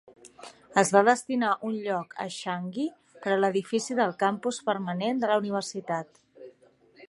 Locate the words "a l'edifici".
3.35-3.99